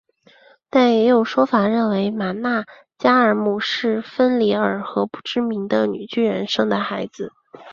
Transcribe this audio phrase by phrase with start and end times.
[0.71, 2.65] 但也有说法认为玛纳
[2.97, 7.31] 加尔姆是芬里尔和不知名的女巨人生的孩子。